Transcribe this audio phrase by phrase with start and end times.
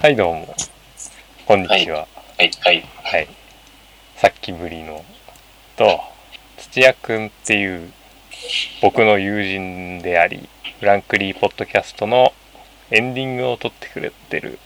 [0.00, 0.54] はいどうも。
[1.44, 2.08] こんにちは。
[2.38, 2.82] はい、はい。
[3.04, 3.28] はい、
[4.16, 5.04] さっきぶりの。
[5.76, 6.00] と
[6.56, 7.92] 土屋くんっていう
[8.80, 12.32] 僕の友人でありフランクリーポッドキャストの
[12.90, 14.58] エンディングを撮ってくれてる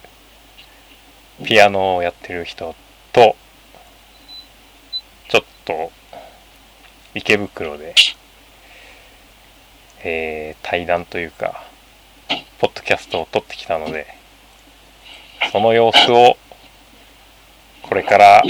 [1.44, 2.76] ピアノをやってる人
[3.12, 3.34] と
[5.30, 5.90] ちょっと
[7.16, 7.96] 池袋で
[10.04, 11.64] えー対談というか
[12.60, 14.22] ポッドキャストを撮ってきたので
[15.52, 16.36] その様子を
[17.82, 18.42] これから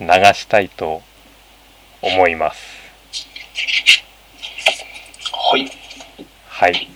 [0.00, 1.02] 流したいと
[2.00, 2.60] 思います。
[5.32, 5.70] はい。
[6.48, 6.88] はい。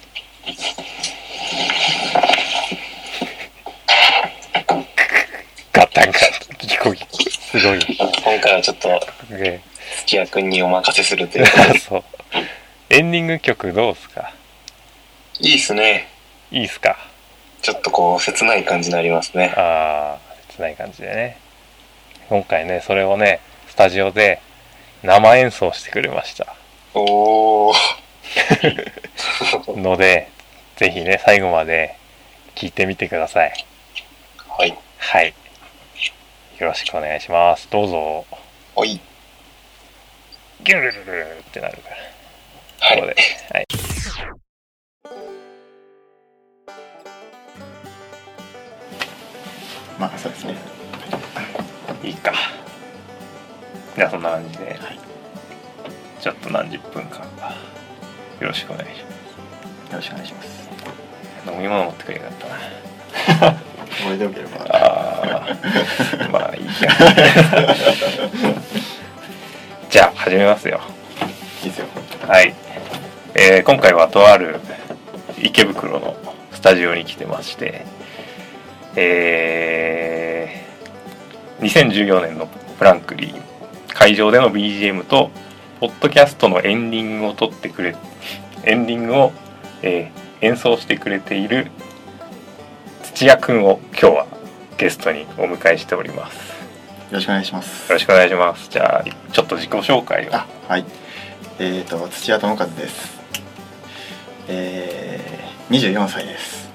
[5.73, 7.81] ガタンガタンギコギコすごい。
[7.97, 8.89] 今回はちょっと、
[9.35, 9.63] ね。
[10.07, 11.47] 土屋くんにお任せするという。
[11.79, 12.05] そう。
[12.91, 14.33] エンディング曲どうすか？
[15.41, 16.09] いいっすね。
[16.51, 16.97] いいっすか？
[17.67, 19.53] ちょっとこう、切ない感じになりますね。
[19.57, 21.37] あー切ない感じでね
[22.29, 24.41] 今回ねそれをねスタジオで
[25.03, 26.55] 生演奏してくれました
[26.95, 27.77] おー。
[29.77, 30.29] ので
[30.77, 31.97] ぜひね最後まで
[32.55, 33.53] 聞いてみてください
[34.47, 34.79] はい。
[34.99, 35.35] はい
[36.59, 38.27] よろしくお願いしますどうぞ
[38.77, 39.01] おい。
[40.63, 41.97] ギュルルルルってなるから
[42.89, 43.01] はい。
[43.01, 43.17] ここで
[43.53, 43.67] はい
[49.99, 50.57] まあそうですね。
[52.03, 52.33] いいか。
[53.97, 54.99] じゃあそんな感じで、はい。
[56.21, 57.55] ちょっと何十分間か。
[58.41, 59.07] よろしくお願いしよ
[59.93, 60.69] ろしくお願いします。
[61.47, 62.33] ます飲み物持ってくれなかっ
[63.39, 63.53] たな。
[63.53, 64.67] これでよければ。
[64.69, 66.31] あー。
[66.31, 66.73] まあいいや
[69.89, 70.81] じゃあ始めますよ。
[71.65, 71.87] いいですよ。
[72.29, 72.55] はい、
[73.35, 74.61] えー今回はとある
[75.39, 76.17] 池袋の
[76.53, 77.87] スタジオに来てまして
[78.97, 80.67] えー
[81.59, 82.49] 2014年の
[82.79, 83.43] フランクリー
[83.89, 85.31] 会場での BGM と
[85.81, 87.97] ポッドキャストのエンディングを撮ってくれ
[88.65, 89.33] エンディングを、
[89.83, 91.71] えー演奏してくれている
[93.03, 94.27] 土屋くんを今日は
[94.77, 96.37] ゲストにお迎えしております
[97.11, 97.89] よろしくお願いします。
[97.89, 100.85] よろしくお願いしますじゃあちょっと自己紹介をあ、はい。
[101.61, 103.21] えっ、と土屋智和です。
[104.49, 106.69] えー、24歳です。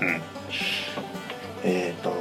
[0.00, 0.31] うん
[1.64, 2.12] えっ、と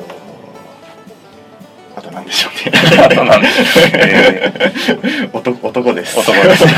[1.95, 2.77] あと何でしょうね。
[3.03, 3.47] あとなんで
[3.93, 6.19] えー男男です。
[6.19, 6.65] 男です。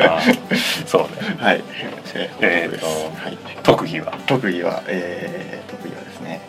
[0.00, 0.20] あ
[0.86, 1.08] そうね。
[1.40, 1.62] はい。
[2.40, 2.92] えーとは
[3.30, 3.38] い。
[3.62, 4.12] 特技は？
[4.26, 6.40] 特技は、えー、特技はですね。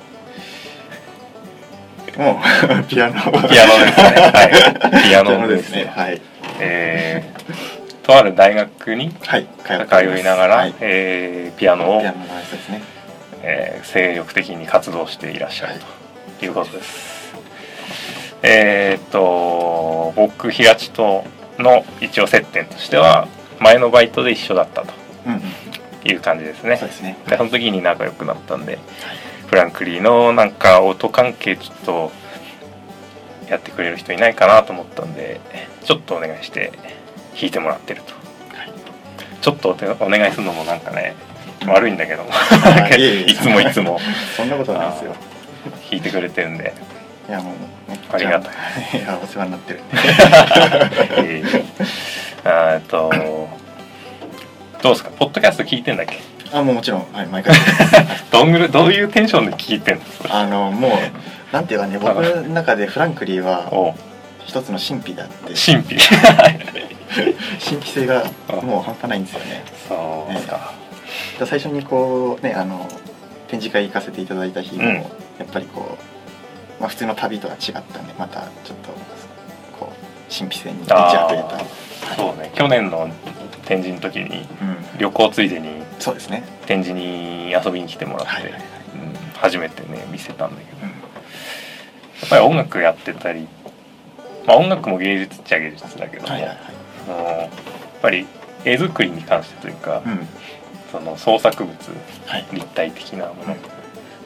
[2.18, 2.42] も
[2.80, 3.14] う ピアノ。
[3.48, 4.32] ピアノですね。
[4.34, 5.04] はい。
[5.04, 5.92] ピアノですすね。
[5.96, 6.22] はい。
[6.60, 9.46] えー、とある大学にはい。
[9.64, 9.74] 通
[10.20, 12.82] いながら、はい、えーピアノをピア、ノのですね。
[13.44, 15.80] えー精力的に活動していらっしゃる
[16.40, 17.34] ということです。
[18.44, 21.24] えーっと僕平地と
[21.58, 23.28] の一応接点としては
[23.60, 24.94] 前のバイトで一緒だったと。
[26.06, 26.88] いう感じですねそう。
[26.88, 27.18] ですね。
[27.28, 28.80] でその時に仲良くなったんで、
[29.48, 32.12] フランクリーのなんか音関係ちょっと
[33.50, 35.42] やってくれる人いないかなと思ったんで
[35.84, 36.72] ちょっとお願いして
[37.34, 38.14] 弾いてもらってると
[38.56, 38.72] はい
[39.42, 41.16] ちょっとお願いするのもなんかね
[41.68, 42.24] 悪いんだけど。
[43.28, 44.00] いつもいつも。
[44.36, 45.16] そんなことないですよ。
[45.90, 46.74] 弾いてくれてるんで。
[47.28, 47.52] いやも
[47.88, 49.00] う、ね、ありがたい。
[49.00, 49.80] いやお世話になってる。
[52.46, 53.12] えっと
[54.82, 55.10] どうですか？
[55.12, 56.20] ポッドキャスト聞いてんだっけ？
[56.52, 57.06] あもうもちろん。
[57.14, 57.54] はい毎回。
[58.32, 60.02] どんぐらいどういうテンションで聞いてんの？
[60.30, 60.92] あのもう
[61.54, 63.94] なんていうかね僕の中でフランクリーはお
[64.46, 65.98] 一つの神秘であって神秘。
[67.64, 68.24] 神秘性が
[68.64, 69.64] もう半端ないんですよね。
[69.88, 70.89] そうですか、で
[71.46, 72.88] 最初にこうねあの
[73.50, 74.94] 展示会行かせていただいた日も、うん。
[74.96, 75.02] や
[75.44, 75.98] っぱりこ
[76.78, 78.90] う、まあ、普通の旅とは違ったんでまたちょっと
[79.80, 81.56] こう神秘性に満ち溢れた。
[81.56, 82.16] はい。
[82.16, 82.52] そうね。
[82.54, 83.10] 去年の
[83.66, 85.70] 展示の時にうん、旅行ついでに
[86.00, 86.44] そうですね。
[86.66, 88.62] 展示に遊びに来てもらって、はいはいはい。
[88.62, 88.68] うん。
[89.36, 90.78] 初めてね見せたんだけど。
[90.84, 90.90] うん。
[90.90, 90.96] や
[92.26, 93.48] っぱり音楽やってたり、
[94.46, 97.40] まあ、音楽も芸術っちゃ芸術だけども、はいはいはい。
[97.42, 97.50] やっ
[98.02, 98.28] ぱり
[98.66, 100.28] 絵作りに関してというか、うん
[100.92, 101.76] その創作物
[102.26, 102.46] はい。
[102.54, 103.56] 立体的なもの、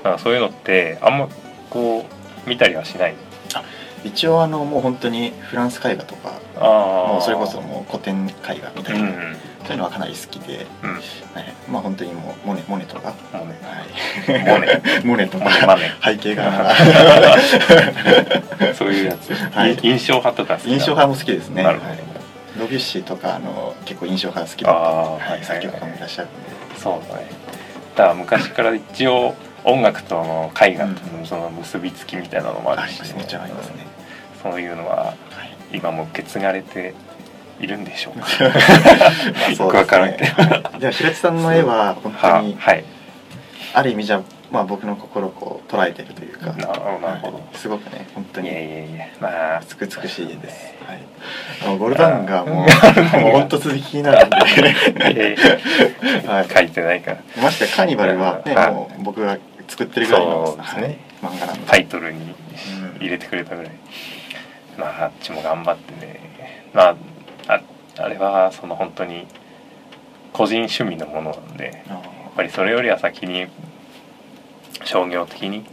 [0.03, 1.27] なんかそういうのってあんま
[1.69, 2.05] こ
[2.45, 3.15] う見たりはしない？
[4.03, 6.59] 一応あのもう本当にフランス絵画とかあ
[7.13, 8.31] もうそれこそもう古典絵
[8.61, 9.35] 画みたいな、うんうん。
[9.63, 10.93] そういうのはかなり好きで、うん。
[10.93, 11.01] はい、
[11.71, 13.85] まあ本当にもうモネモネとか、もうねは
[14.37, 14.81] い、モネ。
[15.05, 15.77] モネとか。
[16.03, 16.75] 背景画
[18.75, 19.77] そういうやつ、はい。
[19.81, 21.63] 印象派とか印象派も好きですね。
[21.63, 21.89] なるほど。
[21.91, 21.99] はい
[22.57, 26.39] ロビュッシーとかあの結構印象派好きあだった、あはいはい、作曲家もいらっしゃるんで、
[26.77, 27.27] そうだね。
[27.95, 33.25] だから昔から一応音楽との絵画とのその結びつきみたいなのもあるし、ね、
[34.41, 35.17] そういうのははい。
[35.77, 36.93] 今も受け継がれて
[37.59, 38.27] いるんでしょうか。
[39.55, 40.25] そうよくわからんけど。
[40.27, 42.83] ですねでも平地さんの絵は本当はにはい。
[43.73, 44.21] ある意味じゃ
[44.53, 46.53] まあ僕の心をこう捉えてるというか。
[46.53, 47.57] なるほどはい。
[47.57, 50.99] すごくね本当いやいにやいやまあ美しい絵です、はい、
[51.63, 54.37] あのゴルダンがもうあもう本当続きになるんで、
[55.35, 55.35] え
[56.27, 56.45] はい。
[56.45, 57.17] ー書いてないから。
[57.41, 58.71] ましてやカーニバルはねはい。
[58.71, 60.63] もう僕が作ってるぐらいのね。
[60.63, 61.61] はい漫画なんで。
[61.65, 62.35] タイトルに
[62.99, 63.71] 入れてくれたぐらい、
[64.77, 66.19] まああっちも頑張ってね。
[66.73, 66.95] まあ
[67.47, 67.61] あ
[67.97, 69.25] あれはその本当に
[70.33, 72.01] 個人趣味のものなんでやあっ
[72.35, 73.47] ぱりそれよりは先に
[74.83, 75.65] 商業的に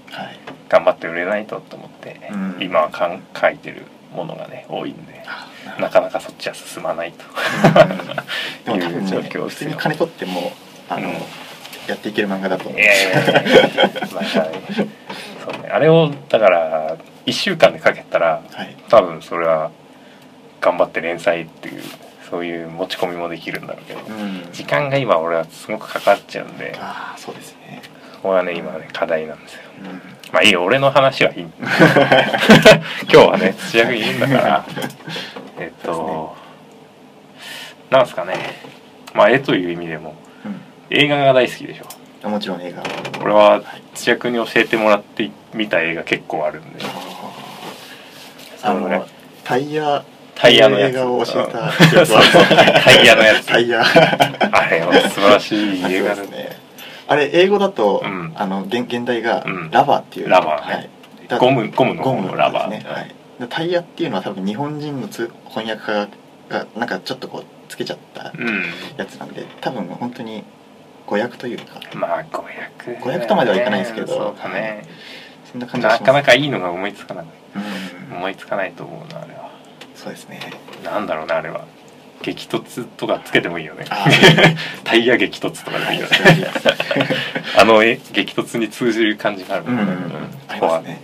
[0.69, 2.57] 頑張って売れないとと思って、うん。
[2.61, 3.83] 今はかん書いてる
[4.15, 5.47] ものがね多いんであ
[5.81, 7.25] なかなかそっちは進まないと。
[8.65, 9.49] でも多分いうね状況ですよ。
[9.49, 10.53] 普通に金取っても
[10.89, 11.15] あの、うん。
[11.87, 12.81] やっていける漫画だと思う。
[12.81, 14.89] いやいやいやいやまあね
[15.45, 15.69] そうね。
[15.71, 16.97] あれをだから
[17.27, 18.77] 1週間で書けたらはい。
[18.89, 19.71] 多分それは
[20.61, 21.83] 頑張って連載っていう
[22.29, 24.49] そういう持ち込みもできるんだろうけどうん。
[24.53, 27.83] 時間が今俺はすごくかかっちゃうんでああそうですね。
[27.83, 27.90] そ
[28.23, 29.61] こがね今ね課題なんですよ。
[29.85, 30.03] うん。
[30.33, 31.43] まあいいよ俺の話はいい。
[31.43, 31.51] 今
[33.09, 34.65] 日はね土屋君いるんだから。
[35.59, 36.37] えっと
[37.91, 38.35] なんすかね。
[39.15, 40.15] まあ絵という意味でも
[40.45, 40.61] うん。
[40.91, 41.85] 映画が大好きでしょ。
[42.23, 42.83] あもちろん映画。
[43.23, 43.63] 俺ははい
[43.95, 46.85] 土屋君に教えてもらって見た映画結構あるんで。
[48.63, 49.01] あのそれ
[49.43, 52.07] タイヤタイヤの映画を教えたうん。
[52.07, 52.45] そうそう。
[52.83, 53.47] タイヤのやつ。
[53.47, 53.83] タイヤ。
[54.53, 56.70] あれは素晴らしい映画だね
[57.11, 58.33] あれ英語だと、うん。
[58.37, 59.71] あの現現代がうん。
[59.73, 60.75] ラバーっていう、ラバーね。
[60.75, 60.91] はい。
[61.27, 62.71] だゴムゴムのゴムラバー。
[62.71, 66.09] ね、はい、でタイヤっていうのは多分日本人のつ翻訳家
[66.49, 68.63] がなんかちょっとこうつけちゃったうん。
[68.97, 70.45] やつなんで多分本当に
[71.05, 71.81] 語訳というか。
[71.95, 74.07] まあ500500とまではいかないですけど。
[74.07, 74.85] そうだね。
[75.51, 77.27] そんな感じがなかなかいいのが思いつかない。
[78.11, 78.17] うん。
[78.19, 79.51] 思いつかないと思うなあれは。
[79.97, 80.39] そうですね。
[80.85, 81.65] なんだろうなあれは
[82.23, 83.87] 激突とかつけてもいいよね。
[84.85, 86.11] タイヤ激突とかでもいいよね。
[87.57, 89.65] あのえ激突に通じる感じがある。
[89.67, 89.73] うん。
[89.73, 89.79] うん。
[89.79, 91.01] うんありますね。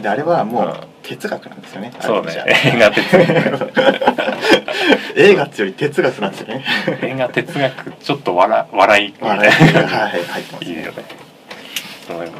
[0.00, 1.92] であれはもう哲学なんですよね。
[2.00, 2.44] そうね。
[2.46, 3.72] 映画哲学。
[5.16, 6.64] 映画より哲学なんですよね。
[7.02, 9.08] 映画哲学ちょっと笑笑い。
[9.08, 9.38] みたい。
[9.38, 11.04] なはい入ってますいいよね。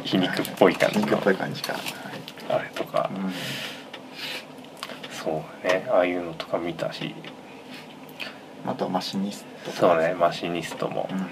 [0.05, 1.05] 皮肉っぽい感じの。
[1.05, 1.83] 皮肉っぽい感じが、はい。
[2.49, 3.09] あれとか。
[3.13, 3.33] うん。
[5.11, 5.85] そうね。
[5.91, 7.13] ああいうのとか見たし
[8.65, 9.77] あとはマシニストとか。
[9.77, 11.09] そうねマシニストも。
[11.11, 11.25] うん。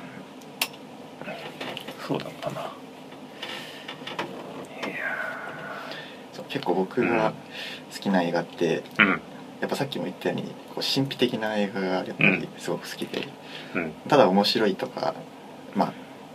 [2.07, 2.61] そうだったな。
[2.61, 2.67] いや
[6.47, 7.33] 結構僕が
[7.93, 9.21] 好きな映画って、ーうん。
[9.59, 10.43] やっぱさっきも言ったように
[10.73, 13.27] こう神秘的な映画がやっぱりすごく好きで、
[13.75, 13.91] うん。
[14.07, 15.15] ただ面白いとか
[15.75, 15.93] まあ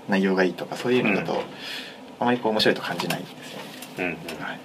[0.08, 1.38] 内容がいいとかそういうのだと、うん。
[2.20, 3.52] あまりこう面白いと感じないんです
[4.02, 4.44] よね、うん。
[4.44, 4.58] はい、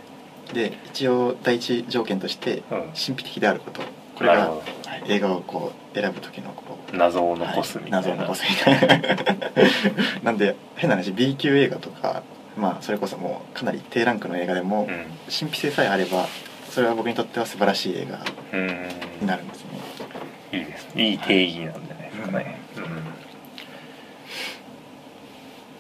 [0.54, 2.80] で一応第一条件としてうん。
[2.94, 3.82] 神秘的であること
[4.18, 4.52] これが、
[5.06, 9.16] 映画をこう選ぶ時のこう謎を残すみたいな、はい、謎を残すみたいな。
[10.24, 12.24] なんで変な話 B 級映画とか
[12.58, 14.88] まあそれこそもうかなり低ランクの映画でも、
[15.30, 16.28] 神秘性さえあれば
[16.70, 18.20] それは僕にとっては素晴らしい映画
[18.54, 18.90] うん、うん、
[19.22, 19.68] になるんですね。
[20.54, 22.84] いいですいい定義なんじゃないですかね、うん。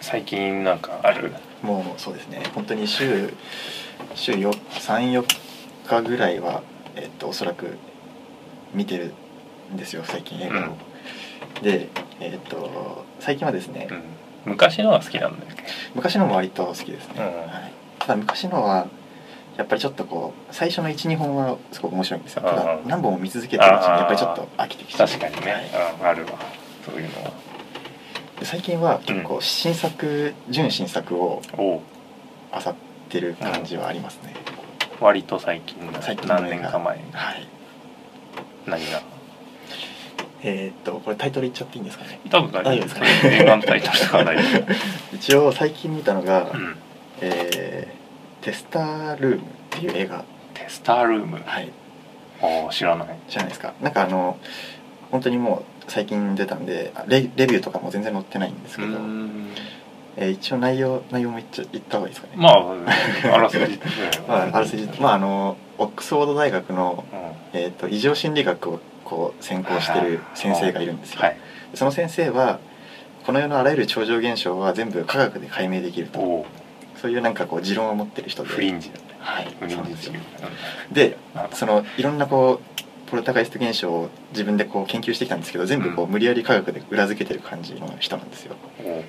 [0.01, 1.33] 最近なんかある？
[1.63, 2.43] もうそうですね。
[2.53, 3.33] 本当に週
[4.13, 5.25] 週34
[5.87, 6.61] 日ぐらいは、
[6.95, 7.77] えっとおそらく
[8.73, 9.13] 見てる
[9.73, 10.77] んですよ最近映画を、
[11.61, 14.03] でえっと最近はですね、うん。
[14.53, 15.63] 昔のは好きなんだっけ
[15.95, 17.51] 昔のも割と好きですね、うん。
[17.51, 18.87] はい、ただ昔のは
[19.57, 22.43] やっぱりちょっとこう最初の12本はすごく面白いんですよ。
[22.43, 25.65] ただうん何本も見続けてるうちにやっぱりちょっと飽きてきて確かにね、はい。
[25.99, 26.05] うん。
[26.07, 26.39] あるわ。
[26.85, 27.31] そういうのは。
[28.39, 31.81] で最近は結構新作、純新作をおう。
[32.53, 32.75] 漁っ
[33.09, 34.33] てる感じはありますね、
[35.01, 37.03] 割と最近の最近何年か前に。
[37.11, 37.47] はい
[38.67, 39.01] 何が？
[40.43, 42.19] えーっとこれタイトル言っちゃっていいんですかね？
[42.29, 43.07] 多分大丈夫ですかね？
[43.41, 44.43] 映画のタイトルとかは大丈
[45.13, 46.75] 一応最近見たのが、夫、うん、
[47.21, 47.97] えー
[48.45, 50.23] テスタールームっていう映画。
[50.53, 51.41] テスタールーム？
[51.45, 51.71] はい。
[52.41, 53.07] ああ知らない。
[53.27, 53.73] じゃないですか？
[53.81, 54.37] なんかあの
[55.11, 59.49] 本当にもう最近出たんであレレビューとかも全然載ってないんですうけど、ん
[60.17, 62.33] えー一応内容内容も言っちゃ言った方がいいですかね。
[62.35, 63.79] まああらすじ
[64.27, 67.59] まあ、あらすじまああのオックスフォード大学の、うん。
[67.59, 71.37] えー、と異常心理学をこう専攻してる先生がいるんですよ、はい。
[71.75, 72.59] その先生は
[73.25, 76.45] この世のあらゆる超常現象は全部科学で解明できると。
[77.01, 78.49] そういうなんかこう持論を持ってる人で。
[78.49, 79.47] フリンジだねはい。
[79.59, 80.13] フリンジそうなんですよ。
[80.13, 80.49] 中
[80.91, 88.55] でうんそのいろんなこうポルターガイスト現象を自分でこう研究してきたんですけど全部こううん無理やり科学で裏付けてる感じの人なんですよ。
[88.83, 89.03] おう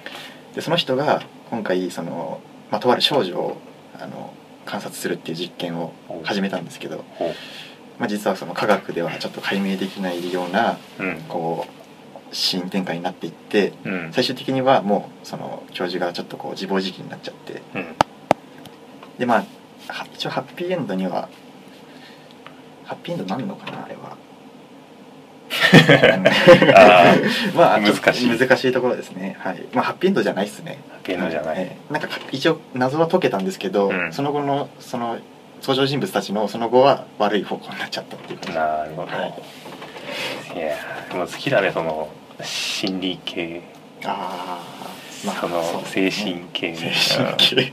[0.59, 2.41] でその人が今回その、
[2.73, 3.59] まあ、とある少女を
[3.97, 4.35] あの
[4.65, 5.93] 観察するっていう実験を
[6.25, 7.05] 始めたんですけど、
[8.00, 11.21] まあ、実はその科学ではちょっと解明できないようなうん。
[11.29, 14.12] こう新展開になっていってうん。
[14.12, 17.62] 最終的にはもうその教授がちょっとこう自暴自棄になっちゃって。
[17.77, 17.95] うん。
[19.17, 21.29] でまあは一応ハッピーエンドには
[22.83, 24.15] ハッピーエンドなんのかなあれは。
[24.15, 24.17] あ
[27.54, 28.38] まあ難しい。
[28.38, 29.37] 難しいところですね。
[29.40, 29.62] はい。
[29.72, 30.78] まあハッピーエンドじゃないですね。
[30.90, 31.56] ハッピーエンドじゃない。
[31.58, 34.12] ええなんかか一応謎は解けたんですけど、うん。
[34.12, 35.18] その後のその
[35.62, 40.58] 登場人物たちのその後は悪い方向になっちゃったっていうなるほど、はい。
[40.58, 42.08] い、やーでも好きだねその
[42.42, 43.62] 心理系。
[44.04, 44.78] ああ
[45.18, 46.10] そのうですね。
[46.10, 46.75] 精神系。
[46.76, 47.72] 精神系。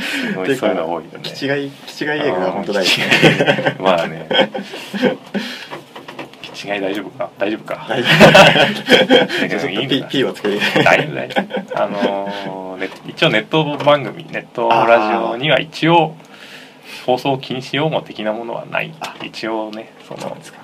[0.00, 1.20] すごいそういうの多いよね。
[1.22, 3.00] 気違い気違い映画が本当大好き。
[3.78, 3.84] うん。
[3.84, 4.28] まあね。
[5.70, 5.71] 気
[6.64, 7.30] 違い大丈夫か？
[7.38, 7.86] 大丈夫か？
[7.88, 8.08] 大丈
[9.58, 9.68] 夫。
[9.68, 16.14] いい P, のか P を作り大丈夫大丈夫あのーね一応ネット番組ネットラジオには一応
[17.06, 18.92] 放送禁止用語的なものはない。
[19.00, 19.14] あ。
[19.24, 20.58] 一応ねそのそうなんですか。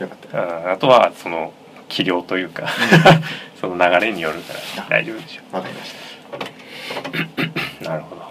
[0.00, 0.40] よかった。
[0.42, 1.52] うんあとはその
[1.88, 2.68] 器量というか
[3.60, 5.94] その流れによるから大丈夫でしょわかりまし
[7.82, 7.88] た。
[7.90, 8.22] なるほど。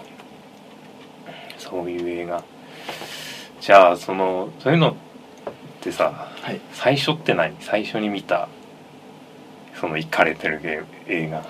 [1.58, 2.42] そういう映画。
[3.60, 4.94] じゃあそのそういうのっ
[5.80, 6.60] てさはい。
[6.74, 7.56] 最初って何？
[7.60, 8.50] 最初に見た
[9.80, 11.42] その行かれてるゲー映画。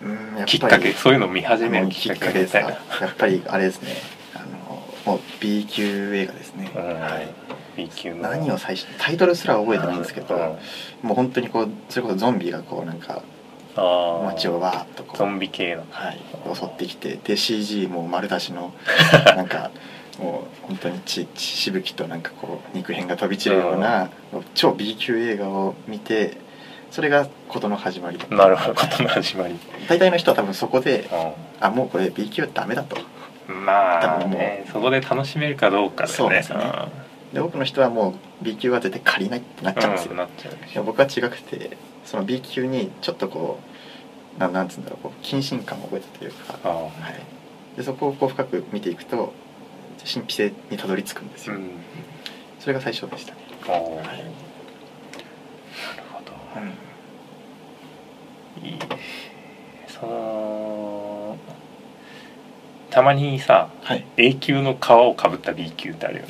[0.00, 2.70] うんやきっかけそういうの見始めるききっっかかけみたいな。
[2.70, 2.76] や
[3.08, 3.92] っぱりあれですね。
[4.34, 6.82] あのもう B 級映画ですね、うん。
[6.82, 7.28] はい。
[7.76, 8.22] B 級の。
[8.22, 11.08] 何を最初タイトルすら覚えてないんですけど、うん。
[11.08, 13.22] もう本当にこうそれこそゾンビがこうなんか
[13.76, 15.18] 街をわーっとこう。
[15.18, 15.84] ゾンビ系の。
[15.90, 16.20] はい、
[16.54, 18.72] 襲ってきてで CG もう丸出しの
[19.36, 19.70] なんか
[20.18, 24.10] もう本当に血血しぶきとなんかこう肉片が飛び散るような、
[24.54, 26.38] 超 B 級映画を見て
[26.90, 28.18] それが事の始まり。
[28.30, 29.58] なるほどことの始まり、
[29.88, 31.04] 大体の人は多分そこでう
[31.60, 32.96] あもうこれ B 級はダメだと。
[33.52, 36.14] ん、まあ多分ねそこで楽しめるかどうかだよね。
[36.16, 37.06] そうですね。
[37.32, 43.58] で多くの人はもう B 級は絶対借りないってなっちゃうんですよ、うん僕は違くてその B 級にちょっとこ
[44.36, 46.68] うなんなんつうんだろうこう謹慎感を覚えたというか、あ。
[46.68, 46.90] は
[47.74, 49.32] い、でそこをこう深く見ていくと
[50.06, 51.70] 神秘性にたどり着くんですよ、ーうん。
[52.60, 53.80] それが最初でしたね、はい。
[53.80, 54.12] な
[55.96, 56.32] るほど。
[58.66, 58.78] いい。
[59.88, 61.36] その
[62.90, 66.28] たまにさはい、A 級の皮をかぶった B 級ってあるよね。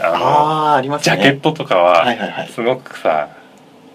[0.00, 1.16] あのあありますね。
[1.16, 2.48] ジャケットとかははいはいはい。
[2.48, 3.28] すごくさ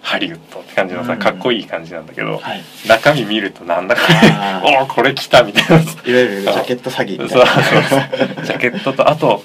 [0.04, 1.18] ハリウッドって感じのさうん。
[1.18, 2.62] かっこいい感じなんだけどはい。
[2.86, 4.70] 中身見るとなんだこあー。
[4.70, 5.76] れ おおこれ来たみたいな。
[5.76, 7.98] いわゆる ジャケット詐欺そうそうみたいそう。
[8.36, 9.42] な ジャケットとあと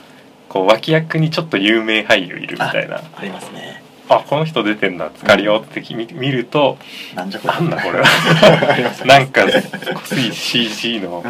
[0.49, 2.97] こう脇役にちょっと有名俳優いるみたいな。
[2.97, 3.81] ありますね。
[4.11, 6.79] あこの人出てんだ使りよって見見ると
[7.13, 7.53] なんじゃこれ。
[7.53, 9.43] なんだこれあはなんか
[10.03, 11.23] つい CG の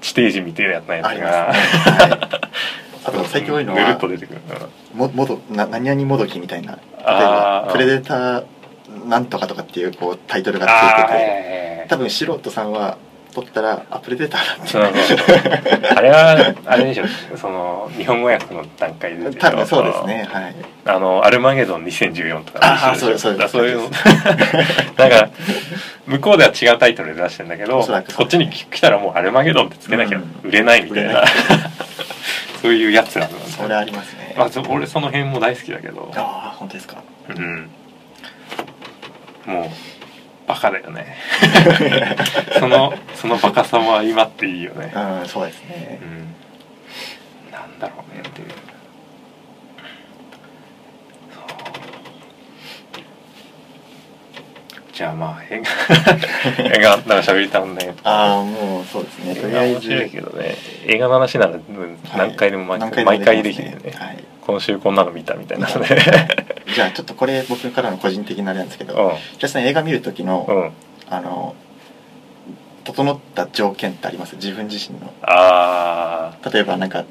[0.00, 0.94] 地底人みたいなやつが。
[0.94, 1.50] ね、は
[2.06, 2.40] い、
[3.04, 4.40] あと最近多いのぬるっはと出てくる
[4.94, 6.72] ももどな何々もどきみたいな。
[6.72, 8.44] 例えばプレデター
[9.06, 11.46] なんとかとかっていうこうタイトルがついてて。
[11.46, 11.50] ー
[11.90, 12.98] 多分素人さんは
[13.34, 14.68] 撮ったらあプレデターだって。
[14.68, 15.18] そうそう。
[15.18, 15.36] そう
[15.96, 17.04] あれはあれでしょ。
[17.36, 20.28] その日本語訳の段階で多分そうですね。
[20.30, 20.54] はい。
[20.84, 22.60] あの「アルマゲドン2014」とか。
[22.62, 23.90] あそうですそういうの。
[24.96, 25.30] だ から
[26.06, 27.84] 向こうでは違うタイトルで出してんだけど
[28.16, 31.30] こっちに来たらもう「アルマゲドン」ってつけなきゃうん売れないみたいな、売れない
[32.60, 34.34] そういうやつなのそれありますね。
[34.36, 36.10] まあ、そ俺その辺も大好きだけど。
[36.14, 37.02] ああ本当ですか？
[37.28, 37.70] うん。
[39.46, 39.68] もう
[40.46, 41.16] バカだよね。
[42.58, 44.92] そのそのバカさも相まっていいよね。
[44.94, 45.98] うんそうですね。
[46.02, 46.34] うん。
[47.52, 48.48] なんだろうねっていう
[51.32, 51.44] そう
[55.00, 55.62] じゃあまあ映
[56.58, 57.94] 画映画なんか喋りたいもんね。
[58.04, 59.34] ああもうそうですね。
[59.34, 60.56] と映りあえず画面白いけどね。
[60.88, 64.22] 映画の話ならうん何回でも毎,、何回毎回できるよね、すはい。
[64.42, 65.86] 今週こんなの見たみたいなのね。
[66.74, 68.96] じゃあちょっとこれ僕からの個人的なあれなんですけどう
[69.38, 70.70] じゃあさん映画見る時の、んうん。
[71.08, 71.54] あの
[72.84, 74.36] 整った条件ってあります？
[74.36, 75.14] 自分自身の。
[75.22, 77.04] ああ例えばなんか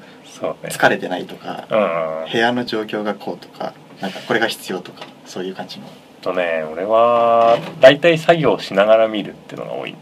[0.63, 2.31] 疲れてないとかうんうん。
[2.31, 5.86] 部屋の状況がこうとかなんかこれが必要とかそういう感じの
[6.21, 9.91] とね俺は大体作業しながら見るっていうのが多い。
[9.91, 9.97] ね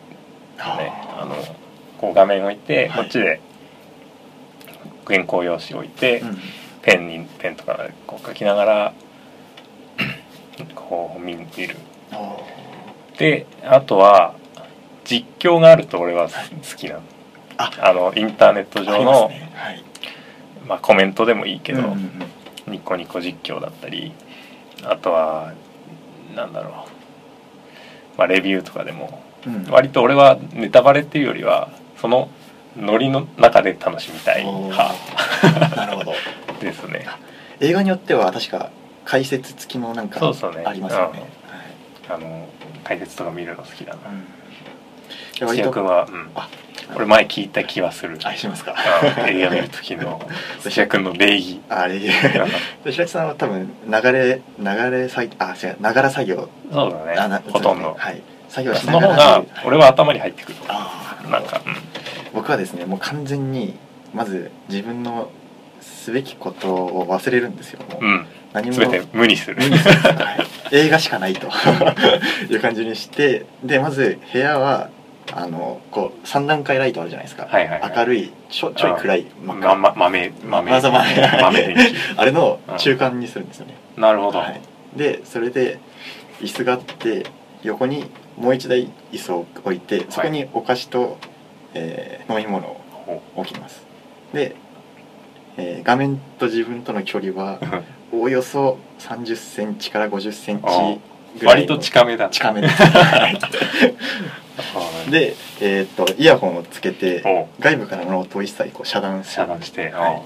[0.57, 1.25] あ。
[1.25, 1.35] の
[1.97, 3.03] こう画面置いて、はい。
[3.03, 3.41] こっちで
[5.05, 6.37] 原稿用紙置いて、うん。
[6.81, 8.93] ペンにペンとかでこう書きながら
[10.75, 11.75] こう見見る。
[12.11, 12.37] あ
[13.17, 14.35] であとは
[15.03, 17.01] 実況があると俺は好きなの。
[17.57, 17.71] あ。
[17.81, 19.51] あのインターネット上の、すね。
[19.55, 19.83] はい。
[20.67, 22.27] まあ、コメントでもいいけど、うんうんうん。
[22.67, 24.11] ニコニコ実況だったり
[24.83, 25.53] あとは
[26.37, 26.73] なんだろう、
[28.17, 29.21] まあ、レビューとかでも。
[29.45, 29.63] うん。
[29.69, 32.29] 割と俺はネタバレっていうよりはその
[32.77, 34.93] ノリの中で楽しみたい派。
[35.75, 36.13] なるほど。
[36.61, 37.05] ですね。
[37.59, 38.69] 映画によっては確か
[39.03, 41.29] 解説付きもなんかありますよね。
[42.09, 42.47] あの
[42.83, 44.07] 解説とか見るの好きだな。
[44.07, 44.36] はいうん
[45.39, 46.29] で割と土屋君は、うん。
[46.35, 46.49] あ、
[46.95, 48.17] 俺前聞いた気はする。
[48.23, 48.75] あしますか？
[49.19, 50.21] うん映画見る時の
[50.61, 51.61] 土屋君の礼儀。
[51.69, 52.09] あれで
[52.85, 56.49] 白木さんは多分流れ流れ作あ違うながら作業。
[56.71, 58.21] そうだあなねほとんど、はい。
[58.49, 59.07] 作業しそながら。
[59.07, 61.61] の方が俺は頭に入ってくるああなんか、
[62.33, 63.77] 僕はですねもう完全に
[64.13, 65.29] まず自分の
[65.81, 67.81] すべきことを忘れるんですよ。
[67.91, 68.05] もう。
[68.05, 68.77] うん、うん、何も。
[68.77, 69.61] 全て無にする。
[69.61, 70.75] はい。
[70.75, 71.47] 映画しかないと。
[72.49, 74.89] いう感じにしてでまず部屋は
[75.33, 77.93] あのこう3段階ライトあるじゃないですか、はいはいはい。
[77.97, 80.71] 明るいちょちょい暗い真っ赤ま、ま、豆豆。
[80.71, 80.91] 豆
[81.41, 81.75] 豆電
[82.15, 84.61] あれの中間にするんですよね、気なるほど、はい、
[84.95, 85.79] でそれで
[86.41, 87.25] 椅子があって
[87.63, 88.05] 横に
[88.37, 91.17] もう一台椅子を置いてそこにお菓子と、
[91.73, 93.85] えー飲み物をほ置きます。
[94.33, 94.55] で、
[95.57, 97.59] えー画面と自分との距離は
[98.11, 100.63] う およそ3 0センチから5 0センチ
[101.45, 102.29] 割と近めだ。
[102.29, 102.77] 近めです。
[105.11, 107.23] で、えーっとイヤホンをつけて
[107.59, 110.21] 外部からの音を一切こう遮断遮断して、は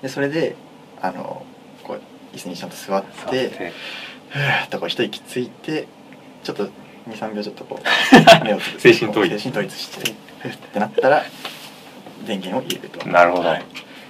[0.00, 0.02] い。
[0.02, 0.56] でそれで
[1.00, 1.44] あの
[1.84, 3.72] こう椅子にちゃんと座って。
[4.28, 5.86] ふーっとこう一息ついて
[6.42, 6.68] ちょっと
[7.08, 7.84] 23秒ちょっとこう
[8.44, 9.30] 目をつぶ精神統一。
[9.38, 11.24] 精神統一してふーってなったら
[12.26, 13.08] 電源を入れると。
[13.08, 13.48] なるほど。
[13.48, 13.64] はい。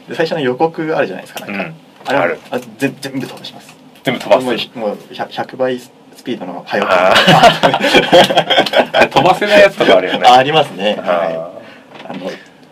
[0.08, 1.74] で最初の予告あるじゃないですかなんか、うん。
[2.06, 3.75] あれはあるあぜ全部飛ばします
[4.06, 4.44] 全部飛ばす。
[4.44, 5.90] もうひもう 100, 100倍ス
[6.22, 7.12] ピードの速あ
[8.94, 10.28] あれ 飛ばせないやつとかあるよね。
[10.28, 10.96] あありますね。
[11.00, 11.50] あは
[12.08, 12.30] あの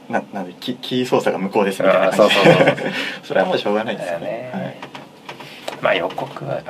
[0.08, 2.06] ななんでキキー操作が無効ですみたいな。
[2.06, 2.54] あーそうそうそう。
[3.24, 4.50] それはもうしょうがないですよだよね。
[4.54, 6.60] はい、ーまあ予告は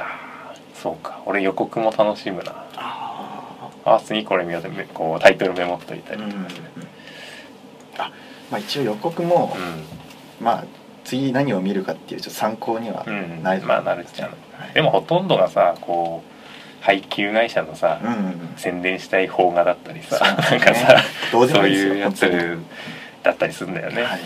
[0.73, 1.19] そうか。
[1.27, 2.53] 俺予告も楽しむな。
[2.75, 6.45] ああ次これ見ようってめこうタイトルメモっといたあうんりとか
[7.99, 8.11] あ
[8.51, 9.55] まあ一応予告も、
[10.41, 10.65] うまあ
[11.05, 13.43] 次何を見るかっていうちょっと参考にはん、うん。
[13.43, 14.75] なるまあなるゃうはい。
[14.75, 18.53] でもほとんどがさこう配給会社のさ、うんうんうん。
[18.57, 20.97] 宣伝したい邦画だったりさ、そうなんかさ
[21.33, 22.21] どういいですよいうやつ
[23.23, 24.21] だったりするんだよね、はい。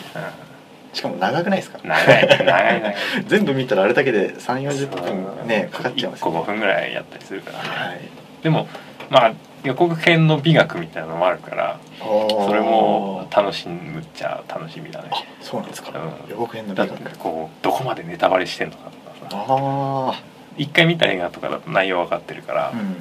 [0.92, 1.78] しかも長くないですか？
[1.82, 2.26] うん長い。
[2.44, 2.96] 長い長い。
[3.26, 5.16] 全部見たらあれだけで3 4 0そう。
[5.36, 8.00] 分ねかかっちゃいます1個5分ぐらいやったりするからね、はい。
[8.42, 8.66] でも
[9.10, 9.32] まあ
[9.64, 15.08] 予告編の美学みたいなのもあるからそそれも楽しむっちゃ楽しみだね。
[15.12, 16.30] あそうなんですか、うん。
[16.30, 17.18] 予告編の美学。
[17.18, 19.30] こうどこまでネタバレしてんのかとか。
[19.30, 20.22] さあ
[20.56, 22.96] 一回見た映画とかだと内容分かってるから、あうん。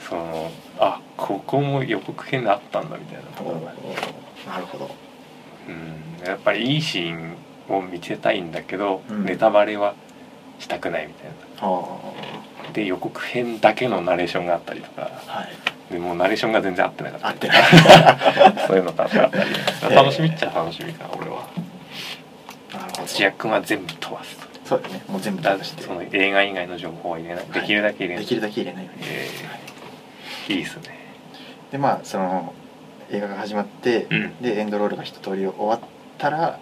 [0.00, 3.72] そのあここも予告編であったんだみたいなところが、
[4.46, 4.90] なるほど。
[5.68, 5.70] う
[6.22, 7.36] ん、やっぱりいいシーン
[7.68, 9.24] を見せたいんだけど、うん。
[9.24, 9.94] ネタバレは
[10.58, 11.34] したくないみたいな。
[11.60, 11.84] あ
[12.72, 15.10] で予告編だけのナレーションがあったりとか。
[15.26, 15.48] あはい
[15.90, 17.28] でもうナレーションが全然合ってなかった。
[17.28, 18.66] り合ってない。
[18.66, 19.32] そういうのとあったり。
[19.94, 21.46] 楽しみっちゃ楽しみかな俺は。
[22.72, 23.06] なるほど。
[23.06, 25.02] 土屋君は全部飛ばすそうですね。
[25.08, 25.82] もう全部だ出して。
[25.82, 28.24] その映画以外の情報は入れない、できるだけ入れない。
[28.24, 29.56] できるだけ入れないように、えは
[30.50, 30.82] いいいですね。
[31.72, 32.52] でまあその
[33.10, 34.36] 映画が始まって、うん。
[34.42, 35.80] でエンドロールが一通り終わっ
[36.18, 36.58] たら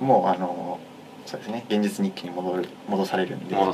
[0.00, 0.80] もうあの
[1.26, 1.64] そうですね。
[1.68, 3.66] 現実日記に戻る戻されるんで結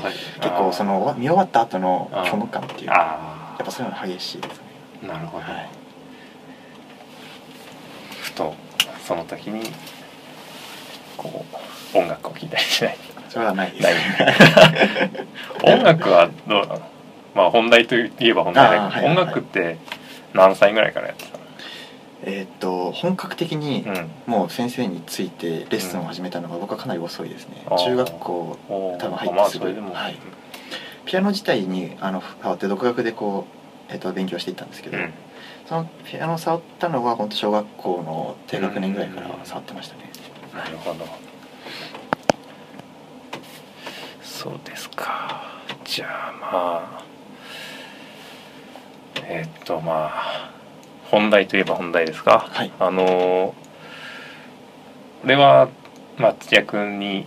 [0.50, 4.64] 構その見終わった後の虚無感っていうかやあっぱそういうのが激しいですね。
[4.66, 4.69] あ
[5.06, 5.68] なるほど、はい。
[8.22, 8.54] ふと
[9.06, 9.62] その時に
[11.16, 11.44] こ
[11.94, 12.96] う音楽を聴いたりしない
[13.28, 13.88] それはないです。
[15.64, 16.82] 音楽はどうなの
[17.34, 19.78] まあ本題といえば本題だけど、音楽って
[20.34, 21.44] 何歳ぐらいからやってたの？
[22.24, 24.10] えーっと本格的にうん。
[24.26, 27.84] もう先生についてレッスンを始めたのが僕はかなり遅いですね、あー。
[27.84, 30.16] 中学校多分入ってまあすぐそれでも、はい。
[31.04, 33.60] ピアノ自体にあの触って独学でこう、
[33.90, 35.12] えー、と勉強していったんですけど、うん。
[35.66, 40.11] そのピアノを触ったのは本当小学校の低学年ぐらいから触ってましたね、
[40.55, 41.07] なるほど。
[44.22, 45.44] そうですか。
[45.85, 47.05] じゃあまあ
[49.26, 50.50] えっとまあ
[51.11, 52.48] 本題といえば本題ですか。
[52.50, 52.72] はい。
[52.79, 53.55] あの
[55.24, 55.68] 俺は
[56.16, 57.26] まあ土屋君に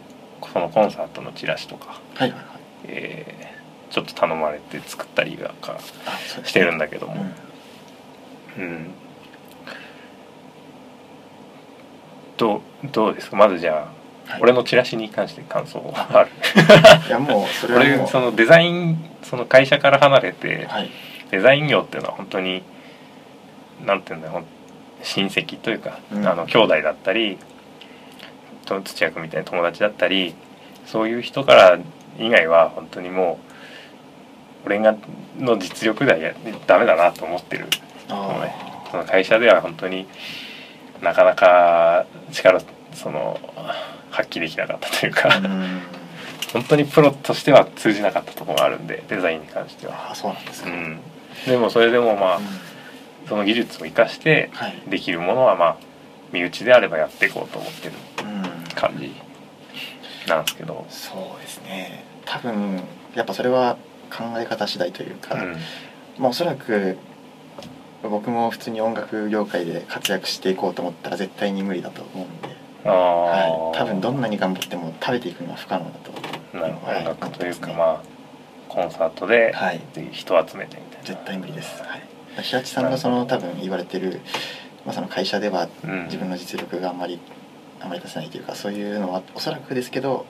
[0.52, 2.46] そのコンサートのチラシとか、はいはいはい。
[2.86, 3.43] えー
[3.94, 6.48] ちょっと頼まれて作ったりがかあそうですね。
[6.48, 7.26] してるんだけども、
[8.58, 8.64] うん。
[8.64, 8.88] うん。
[12.38, 13.36] どうどうですか？
[13.38, 13.88] まずじゃ
[14.28, 14.42] あ、はい。
[14.42, 16.30] 俺のチラシに関して感想はある？
[17.08, 20.90] いやもうそれはもそのデザインその会社から離れて、はい。
[21.30, 22.64] デザイン業っていうのは本当に
[23.86, 24.44] なんていうんだろう
[25.04, 26.28] 親戚というか、うん。
[26.28, 27.38] あの兄弟だったり
[28.66, 30.34] と土屋君みたいな友達だったり
[30.88, 31.78] そういう人から
[32.18, 33.53] 以外は本当にもう
[34.66, 34.96] 俺が
[35.38, 36.34] の実力ではや
[36.68, 37.68] ダメだなと思ってる。
[38.10, 38.56] あのね
[38.92, 40.08] その会社では本当に
[41.02, 42.62] なかなか力
[42.94, 43.40] その
[44.12, 45.82] 発揮できなかったというか、うん。
[46.54, 50.72] 本当にプロとしては通じなかったところがあるんでデザインに関しては、あそうなんですね、
[51.48, 52.44] うん、でもそれでもまあうん。
[53.28, 54.82] その技術を生かしてはい。
[54.88, 55.78] できるものはまあ
[56.32, 58.76] 身内であればやっていこうと思ってるうん。
[58.76, 59.14] 感じ
[60.28, 62.06] なんですけど、そうですね。
[62.26, 62.84] 多分
[63.16, 63.78] やっぱそれは
[64.16, 65.56] 考え方次第というか、うん。
[66.18, 66.98] まあおそらく
[68.04, 72.48] 僕も普通に音楽業界で活躍していこうと思ったら絶対に無理だと思うんで、
[72.90, 76.58] はい、多分どんなに頑張っても食べていくのは不可能だと。
[76.58, 76.92] なるほど。
[76.92, 77.02] はい。
[77.02, 78.14] 音楽というか、まあ
[78.68, 79.82] コンサートではい。
[80.12, 82.02] 人を集めてみたいな、絶対無理です、はい、
[82.42, 84.20] 平地さんがその多分言われてる、
[84.86, 86.06] まあ、その会社ではうん。
[86.06, 87.20] 自分の実力があんまり
[87.80, 90.26] あまり出せないというかそういうのはおそらくですけど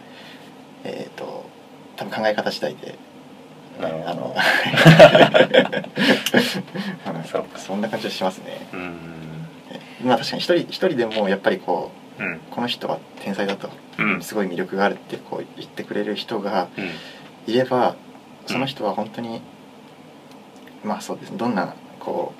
[0.84, 1.46] えっ、と
[1.96, 2.96] 多分考え方次第で
[3.80, 4.36] なるほど。
[7.06, 8.68] あのそそんな感じはしますね。
[8.74, 8.98] うん。
[10.04, 12.40] まあ確かに一人一人でもやっぱりこううん。
[12.52, 14.22] この人は天才だと、うん。
[14.22, 16.92] すごい魅力があるってこう言ってくれる人がうん。
[17.54, 17.96] いれば
[18.46, 19.42] その人は本当に、
[20.84, 21.32] まあそうです。
[21.32, 22.34] ねどんなこ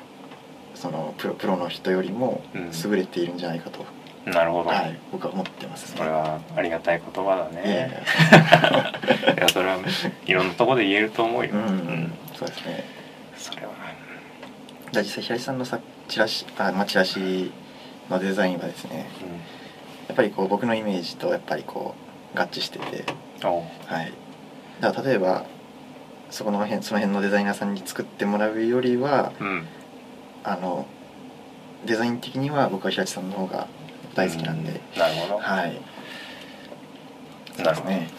[0.76, 2.72] うそのプロプロの人よりもうん。
[2.86, 3.86] 優れているんじゃないかと、
[4.26, 5.98] なるほど、はい、僕は思ってますね。
[5.98, 7.62] それはありがたい言葉だね。
[7.66, 9.43] やいや。
[9.43, 9.78] そ れは
[10.26, 12.84] いろんなところで言えると思うよ、うん、そうですね。
[13.36, 13.74] それは。
[14.92, 17.52] じゃあ実際平井さんのさチラシあ、まあ、チラシ
[18.10, 19.10] のデザインはですね
[20.08, 21.96] やっぱりこう僕のイメージとやっぱりこ
[22.36, 22.80] う合致して。
[22.80, 23.06] て、
[23.42, 24.14] はい、
[24.80, 25.46] だから例えば
[26.30, 29.68] そこの辺その辺のデザイナーさんに作ってもらうよりはうん。
[30.44, 30.86] あの
[31.86, 33.68] デザイン的には僕は平地さんの方が
[34.14, 35.82] 大好きなんで、うなるほど、はい
[37.58, 38.10] ですね、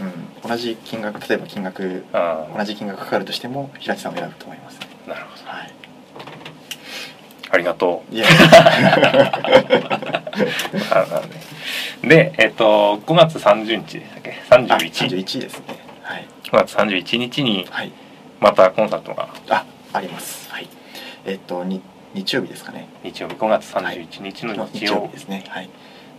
[0.42, 5.44] うん、同じ金額例えば金額あ同じ金額かかるとしても平地さんを選ぶと思いますなるほど。
[5.50, 5.74] はい。
[7.50, 8.14] ありがとう。
[8.14, 8.26] いや
[12.02, 15.64] ででえっ、と5月30日でしたっけあ31 31ですね。
[16.02, 16.26] はい。
[16.44, 17.92] 5月31日にはい。
[18.40, 19.28] またコンサートが。
[19.50, 20.50] ああります。
[20.50, 20.68] はい。
[21.26, 21.82] えっとに
[22.14, 22.88] 日曜日ですかね。
[23.02, 23.34] 日曜日。
[23.34, 24.92] 5月31日のの日曜。
[24.92, 25.44] 日曜日ですね。
[25.48, 25.68] はい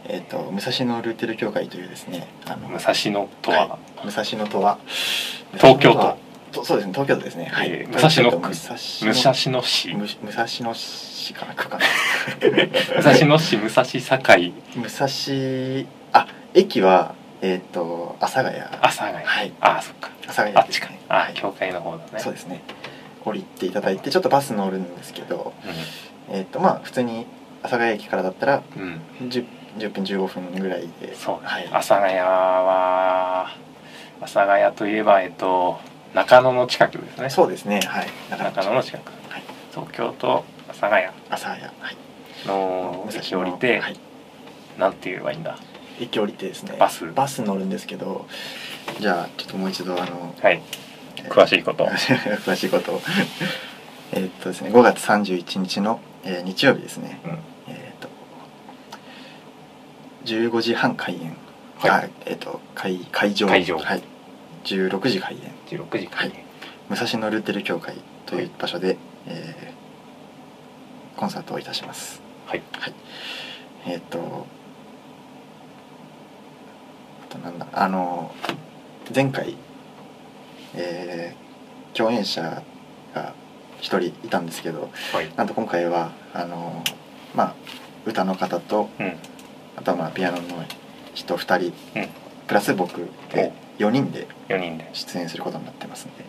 [0.07, 4.05] えっと武蔵野ルーテル協会というですねあの武蔵野とは、い。
[4.05, 4.77] 武蔵野とは。
[5.57, 6.63] 東京都。
[6.63, 7.49] そうですね東京都ですね。
[7.51, 8.49] はい、えー武蔵野区。
[8.49, 9.93] 武蔵野市。
[9.93, 11.85] む武蔵野市かな区かな。
[12.97, 14.53] 武蔵野市武蔵境。
[14.75, 18.59] 武蔵あ駅はえっ、と阿佐ヶ谷。
[18.59, 19.51] 阿佐ヶ谷、はい。
[19.59, 20.09] ああそっか。
[20.23, 20.89] 阿佐ヶ谷あっちか。
[21.09, 21.33] あ、はい。
[21.33, 22.03] 教会の方だね。
[22.17, 22.61] そうですね。
[23.25, 25.53] 降りていただいてちょっとバス乗るんですけど
[26.29, 27.25] えっ、とまあ普通に
[27.63, 29.29] 阿佐ヶ谷駅からだったらうん、うん、
[29.77, 31.15] 10, 10分15分ぐらいで。
[31.15, 31.63] そうだはい。
[31.63, 33.47] ね阿佐ヶ谷は
[34.19, 35.79] 阿佐ヶ谷といえばえっと
[36.13, 37.29] 中野の近くですね。
[37.29, 37.81] そうですね。
[37.81, 38.07] はい。
[38.29, 39.11] 中野の近く。
[39.29, 39.43] はい。
[39.71, 41.05] 東京都阿佐ヶ谷。
[41.05, 41.61] 阿佐ヶ谷。
[41.63, 41.97] はい。
[42.45, 43.97] の駅降りて、はい、
[44.77, 45.57] なんて言えばいいんだ？
[45.99, 46.75] 駅降りてですね。
[46.79, 47.11] バス。
[47.11, 48.27] バス乗るんですけど
[48.99, 50.61] じゃあちょっともう一度あのはい。
[51.29, 51.85] 詳しいこと。
[52.45, 52.93] 詳しいこと。
[52.93, 53.01] を
[54.13, 57.19] えーっとですね5月31日の、えー日曜日ですね。
[57.25, 57.37] うん
[60.25, 61.35] 15時半開演。
[61.77, 61.91] はい。
[61.91, 63.47] あえーっと会会場。
[63.47, 63.77] 会場。
[63.77, 64.01] はい。
[64.63, 65.51] 16時開演。
[65.79, 66.31] 16時はい。
[66.89, 69.75] 武蔵野ルーテル協会という場所で、えー
[71.19, 72.21] コンサートをいたします。
[72.45, 72.61] はい。
[72.79, 72.93] はい。
[73.87, 74.45] えーっと
[77.29, 78.33] あとなんだあの
[79.13, 79.55] 前回
[80.75, 81.45] えー
[81.97, 82.61] 共演者
[83.13, 83.33] が
[83.79, 85.31] 一人いたんですけどはい。
[85.37, 86.83] なんと今回はあの
[87.35, 87.53] まあ
[88.05, 89.07] 歌の方とうん。
[89.07, 89.11] あ
[89.93, 90.43] まあピアノの
[91.13, 92.07] 人2人うん。
[92.47, 94.89] プラス僕で4人で4人で。
[94.93, 96.25] 出演することになってますんで。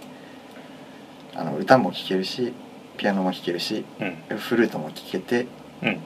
[1.34, 2.52] あの歌も聴けるし
[2.96, 3.84] ピアノも弾けるし
[4.30, 4.38] うん。
[4.38, 5.46] フルートも聴けて、
[5.82, 5.88] うん。
[5.88, 5.98] えー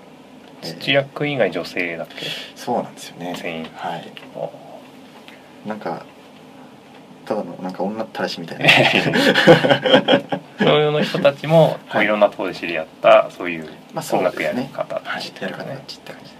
[0.62, 2.26] 土屋君以外女性だっけ？
[2.54, 3.34] そうなんですよね。
[3.40, 3.64] 全員。
[3.74, 4.12] はい。
[4.34, 4.52] お。
[5.66, 6.04] なんか
[7.24, 8.68] ただのなんか女ったらしみたいな。
[10.58, 12.06] そういうの人たちも、こうはい。
[12.06, 14.70] いろんなところで知り合ったそういう音楽やですね。
[14.74, 15.32] はい。
[15.40, 16.36] やる方ちって感じで。
[16.36, 16.39] ま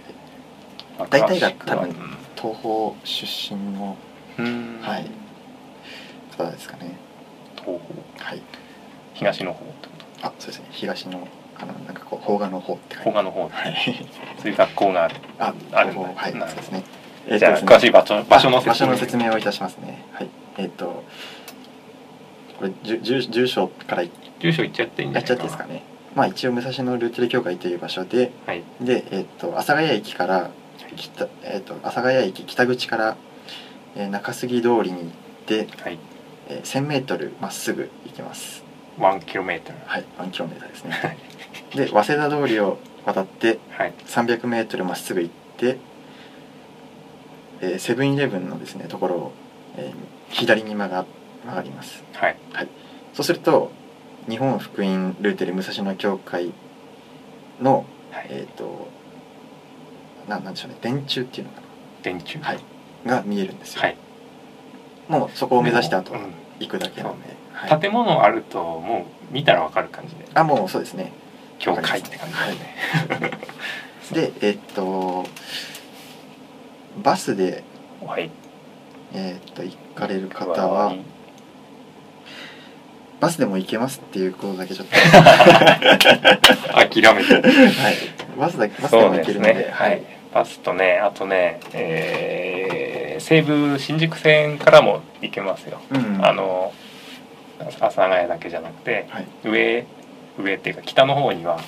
[1.09, 1.95] 大体が多分
[2.35, 3.97] 東宝出身の
[4.81, 5.09] はい。
[6.37, 6.97] 方ですかね。
[7.55, 7.79] 東方
[8.19, 8.41] はい。
[9.13, 10.65] 東の方ってこあそうですね。
[10.71, 11.27] 東の
[11.59, 14.05] あのなんかこう邦画の方って邦画の方ではい。
[14.39, 15.15] そういう学校がある。
[15.39, 16.83] ああるんはいそうですね。
[17.37, 20.03] じゃあ詳しい場所場所のあ場所の説明をいたしますね。
[20.13, 20.29] はい。
[20.57, 21.03] えっ、と
[22.57, 25.83] これ住住住所からや住所言っちゃっていいんじゃっないですかね。
[26.15, 28.63] まあ一応武蔵野ルーテル協会という場所ではい。
[28.81, 30.49] でえっ、と阿佐ヶ谷駅から
[30.95, 33.17] 北えっ、と阿佐ヶ谷駅北口から、
[33.95, 35.07] えー中杉通りに行っ
[35.45, 35.97] て、はい。
[36.49, 38.63] えー、1000メートルまっすぐ行きます。
[38.97, 39.77] 1キロメートル。
[39.85, 41.17] はい1キロメーターですはね
[41.73, 41.77] い。
[41.77, 43.93] で早稲田通りを渡ってはい。
[44.05, 45.77] 300メートルまっすぐ行って、
[47.61, 49.31] えーセブンイレブンのですねところを、
[49.77, 51.05] えー左に曲が
[51.43, 52.03] 曲がります。
[52.13, 52.37] はい。
[53.13, 53.71] そうすると
[54.29, 56.53] 日本福音ルーテル武蔵野教会
[57.61, 58.27] のはい。
[58.29, 58.87] えっ、と
[60.27, 61.61] ななんでしょうね電柱っていうのか
[62.03, 62.39] 電柱？
[62.39, 62.59] な、はい、
[63.05, 63.97] が見えるんですよ、はい。
[65.07, 66.33] もうそこを目指してあとはうん。
[66.59, 70.25] 行くだけなんで、はい、建物あるともう見たらわかる感じで。
[70.33, 71.11] あもうそうですね。
[71.57, 73.31] 教会って感じだよね、
[74.11, 75.25] でえっ、と
[77.03, 77.63] バスで
[78.05, 78.29] はい。
[79.13, 80.95] えっ、と行かれる方は
[83.21, 84.95] バスでも行けますっていうことだけちょっと。
[86.73, 87.35] 諦めて。
[87.35, 87.95] はい。
[88.37, 89.53] バスだバスでも行けるので。
[89.53, 90.01] すねはい。
[90.33, 96.25] バスとねあとね、えー西武新宿線からも行けますよ、うん。
[96.25, 96.73] あの
[97.59, 99.27] 阿佐ヶ谷だけじゃなくてはい。
[99.43, 99.85] 上
[100.39, 101.59] 上っていうか北の方には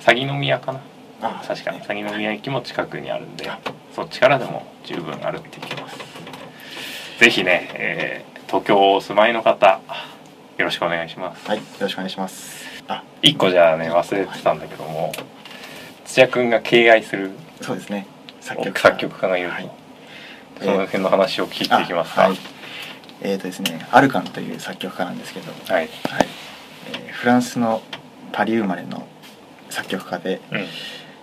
[0.00, 0.80] 鷺宮かな。
[1.22, 1.72] あ確か。
[1.86, 3.60] 鷺宮駅も近くにあるんであ
[3.94, 5.98] そっちからでも十分歩いていけます。
[7.20, 9.78] ぜひね、えー東京お住まいの方
[10.60, 11.48] よろしくお願いします。
[11.48, 12.82] はいよろしくお願いします。
[12.86, 15.10] あ一個じゃあね忘れてたんだけども
[16.04, 17.30] 土屋くんが敬愛する
[17.62, 18.06] そうですね。
[18.42, 19.70] 作曲作曲家がいると、はい。
[20.60, 22.26] その辺の話を聞いていきますか。
[22.26, 22.38] あはい。
[23.22, 25.88] えーとですねアルカンという作曲家なんですけど、はい、はい。
[26.92, 27.80] えーフランスの
[28.32, 29.06] パリ生まれの
[29.70, 30.66] 作曲家で、うん、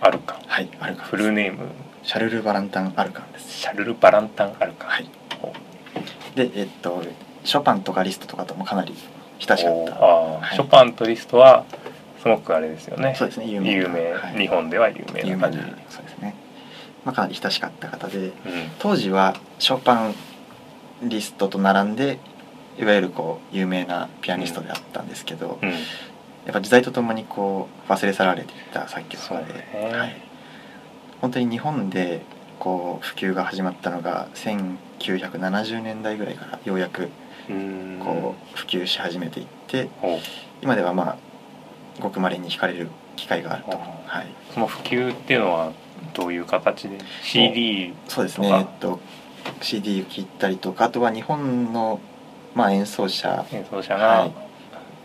[0.00, 0.40] アルカン。
[0.48, 1.68] はい、アルカンフルネーム。
[2.02, 3.60] シャルル・バランタン・アルカンです。
[3.60, 4.90] シャルル・バランタン・アルカン。
[4.90, 5.08] はい。
[5.42, 5.52] お
[6.34, 7.04] でえっと
[7.44, 8.96] ショパンとかリストとかともかなり
[9.38, 9.94] 親しかった。
[9.94, 10.54] はい。
[10.54, 11.64] ショパンとリストは
[12.22, 13.14] すごくあれですよね。
[13.16, 14.38] そうですね有名有名、はい。
[14.38, 16.34] 日本では有名なな感じ、そうですね、
[17.04, 18.32] まあ、かなり親しかった方でうん。
[18.78, 20.14] 当時はショパン
[21.02, 22.18] リストと並んで
[22.78, 25.76] いわゆるこう有名なピアニストであったんですけど、うん、や
[26.50, 30.16] っぱ時代とともにこう忘れ去られていった作曲家で、ね、はい、
[31.20, 32.22] 本当に日本で
[32.58, 37.10] こう普及が始まったのが1970年代ぐらいからようやくうん
[38.04, 40.18] こう普及し始めていってお
[40.62, 41.16] 今ではまあ
[42.00, 45.72] ごくまれに弾かれる機会があると、あはい、その普及っていうのは
[46.14, 49.00] どういう形で？CD そうですね、とかえっと、
[49.60, 52.00] CD を聴いたりとかあとは日本の、
[52.54, 54.32] まあ、演奏者演奏者がはい。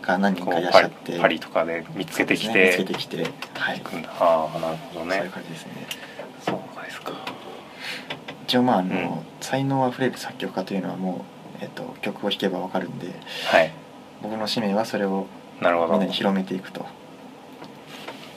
[0.04, 1.18] が何人かいらっしゃって。
[1.18, 2.84] パリとかで見つけてきそうですね。
[2.84, 3.82] て見つけてきて、はい、
[4.20, 5.72] ああなるほどそういうね感じですね。
[6.44, 7.12] そうですか。
[8.46, 9.18] 一応まああの、うん。
[9.40, 13.08] 才能あふれる作曲家というのはもう、えっと、曲を弾けばわかるんで
[13.46, 13.72] はい。
[14.22, 15.26] 僕の使命はそれを
[15.60, 15.92] なるほど。
[15.92, 16.86] みんなに広めていくと。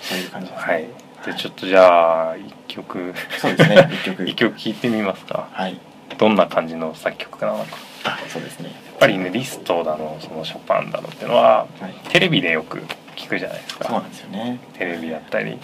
[0.01, 0.73] そういう感じですね。
[0.73, 0.87] はい。
[1.25, 3.13] でちょっとじゃあ一曲。
[3.39, 3.89] そうですね。
[3.91, 4.23] 一曲。
[4.27, 5.47] 一曲聴いてみますか。
[5.51, 5.79] はい。
[6.17, 7.53] どんな感じの作曲家な。
[7.53, 8.69] のかあそうですね。
[8.69, 11.93] やっぱりねリストだのそのショパンだのっていうのははい。
[12.09, 12.83] テレビでよく
[13.15, 13.85] 聞くじゃないですか。
[13.85, 14.59] そうなんですよね。
[14.77, 15.59] テレビだったり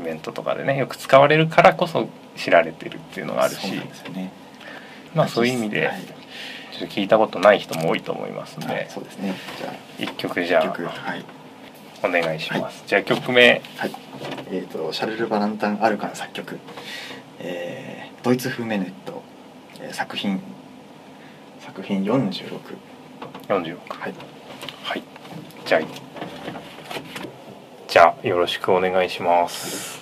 [0.00, 3.70] イベントとかでねよく使われるからこそ知られてるっていうのがあるし。
[4.12, 4.32] ね。
[5.14, 6.21] まあそういう意味ではい
[6.82, 9.34] ちょっと聞いたことない人も多いと思いますんあでそうですね。
[9.58, 11.24] じゃあ一曲じゃあはい。
[12.02, 12.82] お願いします。
[12.86, 13.62] じゃあ曲名。
[13.76, 13.92] はい。
[14.50, 16.58] えー、とシャルル・バランタン・アルカの作曲、
[17.38, 19.22] えードイツ風メネット、
[19.80, 20.40] えー作品。
[21.60, 22.58] 作品46
[23.48, 24.14] 46はい。
[24.82, 25.02] はい。
[25.64, 25.80] じゃあ
[27.88, 30.01] じゃあよろしくお願いします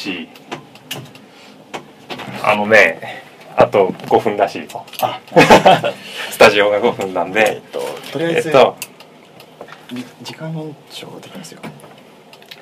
[0.00, 0.28] しい
[2.42, 3.22] あのね
[3.56, 4.68] あと5分らしい
[6.30, 7.80] スタジオが5分なんえっでと
[8.12, 8.76] とりあえず、えっと。
[9.92, 11.60] じ時間延長できますよ。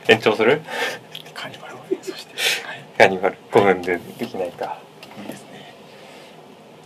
[0.08, 0.62] 延長する？
[1.34, 2.34] カーニバルをそして
[2.66, 2.82] はい。
[2.96, 3.36] カーニバル。
[3.52, 4.78] 5分でできないか。
[5.22, 5.74] いいですね。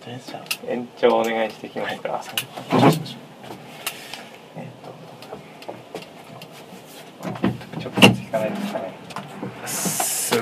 [0.03, 0.43] とりあえずじゃあ。
[0.69, 3.21] 延長お願いしてきますか、30分にしましょう
[4.59, 4.61] え
[7.79, 8.93] っちょっとずついかないですかね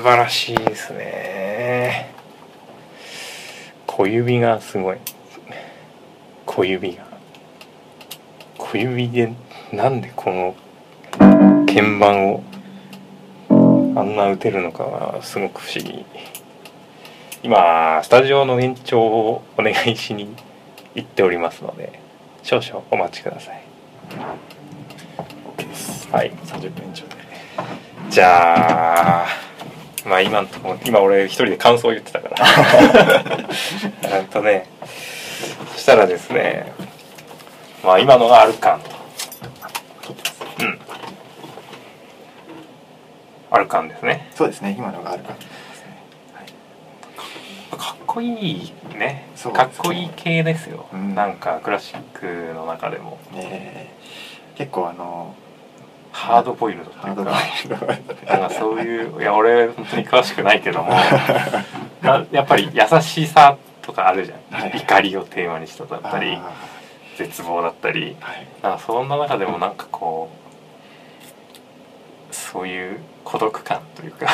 [0.01, 2.11] 素晴らしいですね。
[3.85, 4.97] 小指がすごい。
[6.47, 7.03] 小指が。
[8.57, 9.31] 小指で
[9.71, 10.55] なんでこの
[11.67, 12.43] 鍵盤を
[13.95, 16.03] あんな打てるのかはすごく不思議。
[17.43, 20.35] 今スタジオの延長をお願いしに
[20.95, 21.99] 行っておりますので
[22.41, 23.61] 少々お待ちください。
[24.09, 26.09] と OK です。
[26.09, 26.31] はい。
[26.31, 27.11] 30分延長で。
[28.09, 29.50] じゃあ
[30.05, 34.09] まあ今のところ今俺一人で感想を言ってたから。
[34.09, 34.67] なんとね
[35.73, 36.71] そしたらですね
[37.83, 38.89] まあ今のがアルカンと。
[40.01, 40.79] 撮ってますうん。
[43.51, 44.29] アルカンですね。
[44.35, 45.45] そうですね今のがあるかと思い。
[45.45, 45.97] ますね
[46.33, 49.27] はいかっこいいね。
[49.53, 51.15] かっこいい系ですよ、うん。
[51.15, 53.17] なんかクラシックの中でも。
[53.35, 54.01] えー
[54.61, 55.33] 結構あの
[56.11, 57.23] ハードボイルドっていうか。
[58.27, 60.93] なんかそういういや俺本当に詳しくないけども。
[62.01, 66.51] な やっぱり優しさとかあるじゃん、はい怒りをテーマにしただったりあ
[67.17, 68.15] 絶望だったり。
[68.19, 68.47] ーはい。
[68.61, 70.29] なんかそんな中でもなんかこ
[72.31, 74.27] うそういう孤独感というか。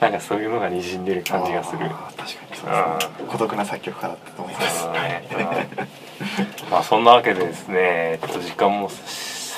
[0.00, 1.78] なんかそういうのがにじんでる感じがする。
[1.78, 3.26] 確かにそうですね。
[3.28, 4.88] 孤独な作曲家だったと思います。
[4.88, 5.28] ね。
[5.32, 5.36] う
[6.66, 6.70] ん。
[6.70, 8.88] まあそんなわけでですねちょっと時間も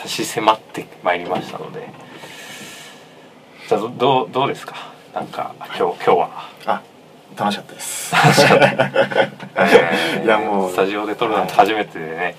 [0.04, 1.88] 差し迫ってまいりましたので。
[3.68, 4.74] じゃあどどうどうですか？
[5.14, 6.30] なんか今日今日は。
[6.66, 6.82] あ
[7.36, 8.14] 楽しかったです。
[8.14, 10.70] えー いやもう。
[10.70, 12.34] スタジオで撮るなんて初めてでね、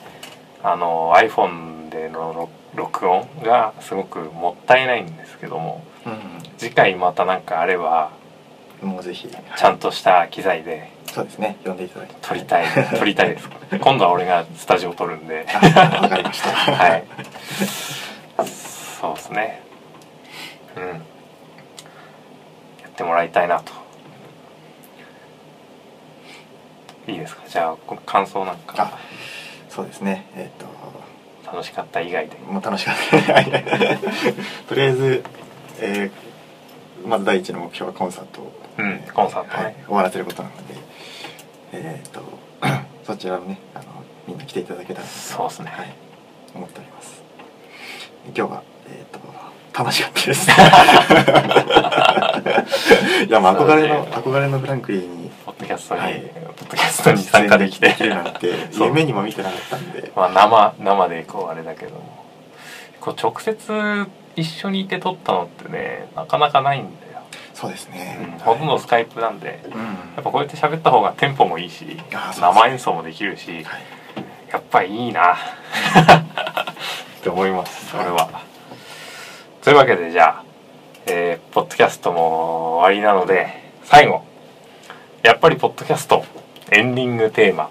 [0.63, 5.83] あの iPhone での録録音がすごくもったいないんですけども。
[6.05, 6.09] う
[6.59, 8.24] 次回またなんかあればん
[8.85, 9.27] もうぜひ
[9.57, 11.57] ちゃんとした機材でそうですね。
[11.65, 12.15] 呼んでいただいて。
[12.21, 12.65] 撮りたい
[12.99, 13.49] 撮りたいです。
[13.79, 15.45] 今度は俺がスタジオ撮るんで。
[15.49, 16.49] あわかりました。
[16.75, 17.03] はい。
[18.99, 19.61] そうですね。
[20.75, 20.83] うん。
[20.87, 20.95] や
[22.87, 23.71] ってもらいたいなと。
[27.07, 27.43] いいですか？
[27.47, 28.75] じゃあこ感想なんか。
[28.77, 28.97] あ
[29.69, 30.25] そうですね。
[30.35, 32.35] えっ、楽しかった以外で。
[32.35, 33.43] ともう楽しかった。
[34.67, 35.23] とりあえず、
[35.79, 36.24] えー
[37.05, 39.63] まず第一の目標はコンサートを、うんコンサートね。
[39.63, 40.75] はい、終わらせることなので
[41.73, 42.21] えっ、と
[43.05, 43.85] そちらをねあの
[44.27, 45.71] みんな来ていただけたらそうですね。
[45.71, 45.93] はい、
[46.53, 47.23] 思っております。
[48.25, 49.19] 今日はえっ、と
[49.77, 50.49] 楽しかったです。
[53.27, 57.89] いやまあ憧れの憧れのグランクリーにポッドキャストに、はいポッドキャストに参加できて。
[57.89, 60.11] できるなんて 夢にも見てなかったんで。
[60.15, 62.25] まあ生生でこうあれだけども。
[63.01, 67.21] こう直接一緒にいて撮ったのってねなかなかないんだよ、
[67.53, 69.71] そうですね、うん、ほとんどスカイプなんでうん。
[69.71, 69.87] や
[70.19, 71.85] っぱこうやって喋った方がテンポもいいし
[72.39, 73.83] 生演奏もできるしはい。
[74.51, 75.33] やっぱりいいな。
[75.33, 75.37] っ
[77.23, 78.29] て思いますそれは。
[79.63, 80.43] というわけでじゃあ、
[81.07, 83.47] えーポッドキャストも終わりなので
[83.83, 84.23] 最後
[85.23, 86.25] やっぱりポッドキャスト
[86.71, 87.69] エンディングテーマ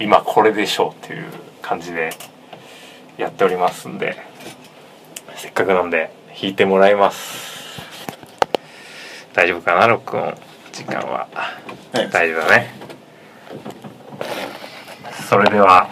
[0.00, 1.26] 今これでしょうっていう
[1.60, 2.10] 感じで
[3.16, 4.16] やっておりますんで
[5.38, 7.80] せっかくなんで弾いてもらいます。
[9.34, 10.34] 大丈夫かな録音？
[10.72, 11.28] 時間は。
[11.92, 12.10] はい。
[12.10, 12.74] 大丈夫だね。
[15.28, 15.86] それでは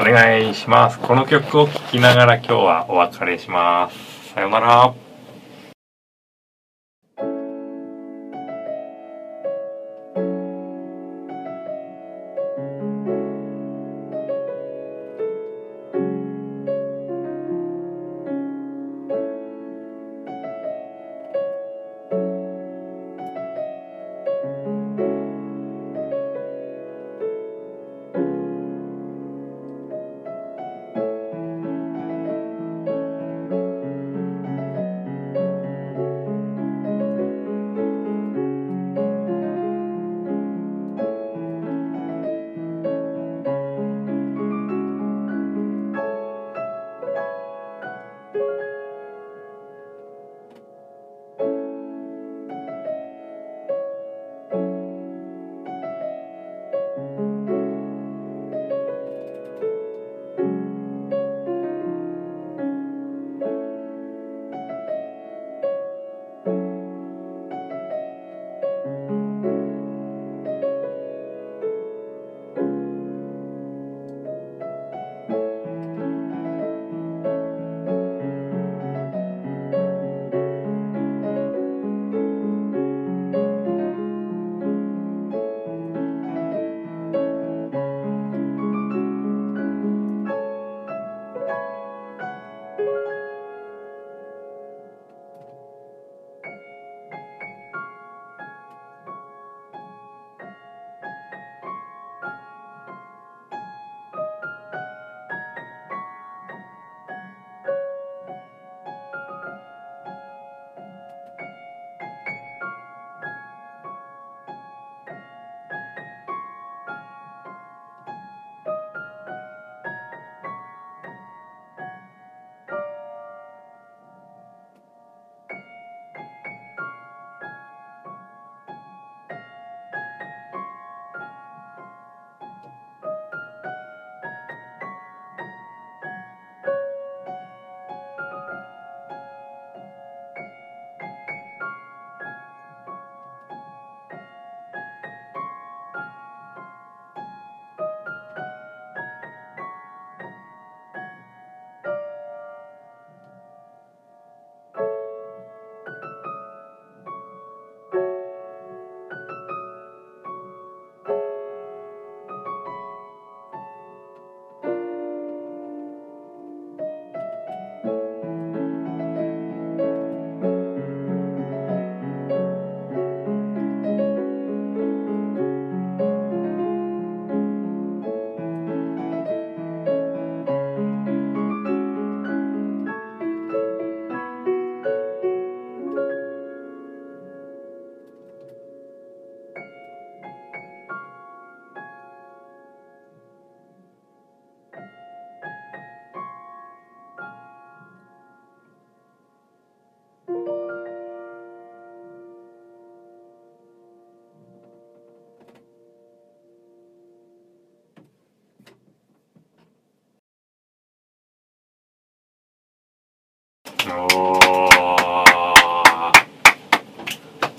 [0.00, 0.98] お願いします。
[0.98, 4.34] この曲を聴きながら今日はお別れします。
[4.34, 4.92] さようなら「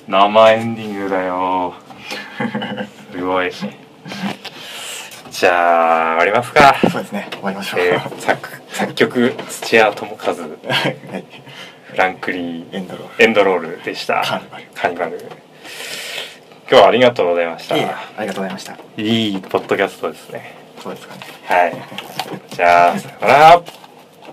[0.10, 1.76] 生エンディングだよ。
[3.14, 3.52] すごい。
[5.30, 7.28] じゃあ終わりますか、そうですね。
[7.32, 10.34] 終わりましょう、えー作作曲土屋智和。
[10.34, 10.90] フ は
[11.20, 11.26] い。
[11.96, 12.76] ランクリー。
[12.76, 13.24] エンドロール。
[13.24, 14.16] エンドロールでした。
[14.74, 15.20] カーニバル。
[16.72, 17.76] 今日はありがとうございました。
[17.78, 18.78] いえいえありがとうございました。
[18.98, 20.56] いいポッドキャストですね。
[20.82, 21.22] そうですかね。
[21.46, 21.78] はい。
[22.50, 23.62] じゃあさよなら。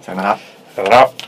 [0.01, 0.39] さよなら。
[0.75, 1.26] さよなら